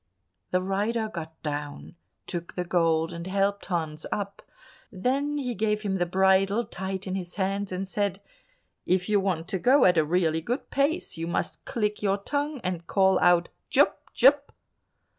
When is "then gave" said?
4.91-5.83